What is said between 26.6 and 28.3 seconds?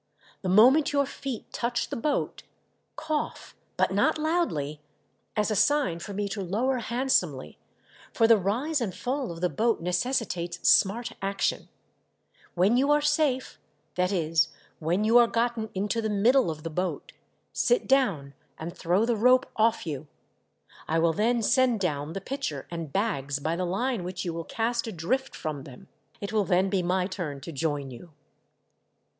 be my turn to join you."